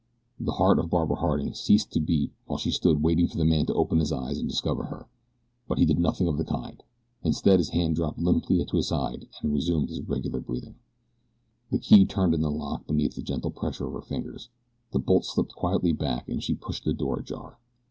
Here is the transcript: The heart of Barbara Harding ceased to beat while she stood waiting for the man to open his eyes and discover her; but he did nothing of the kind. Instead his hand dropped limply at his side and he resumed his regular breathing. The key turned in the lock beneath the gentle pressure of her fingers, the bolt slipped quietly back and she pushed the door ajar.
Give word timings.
The 0.39 0.53
heart 0.53 0.79
of 0.79 0.89
Barbara 0.89 1.17
Harding 1.17 1.53
ceased 1.53 1.91
to 1.93 1.99
beat 1.99 2.31
while 2.47 2.57
she 2.57 2.71
stood 2.71 3.03
waiting 3.03 3.27
for 3.27 3.37
the 3.37 3.45
man 3.45 3.67
to 3.67 3.75
open 3.75 3.99
his 3.99 4.11
eyes 4.11 4.39
and 4.39 4.49
discover 4.49 4.85
her; 4.85 5.05
but 5.67 5.77
he 5.77 5.85
did 5.85 5.99
nothing 5.99 6.27
of 6.27 6.39
the 6.39 6.43
kind. 6.43 6.81
Instead 7.21 7.59
his 7.59 7.69
hand 7.69 7.97
dropped 7.97 8.17
limply 8.17 8.59
at 8.61 8.71
his 8.71 8.87
side 8.87 9.27
and 9.41 9.51
he 9.51 9.53
resumed 9.53 9.89
his 9.89 10.01
regular 10.01 10.39
breathing. 10.39 10.79
The 11.69 11.77
key 11.77 12.05
turned 12.05 12.33
in 12.33 12.41
the 12.41 12.49
lock 12.49 12.87
beneath 12.87 13.13
the 13.13 13.21
gentle 13.21 13.51
pressure 13.51 13.85
of 13.85 13.93
her 13.93 14.01
fingers, 14.01 14.49
the 14.89 14.97
bolt 14.97 15.23
slipped 15.23 15.53
quietly 15.53 15.93
back 15.93 16.27
and 16.27 16.41
she 16.41 16.55
pushed 16.55 16.83
the 16.83 16.93
door 16.95 17.19
ajar. 17.19 17.59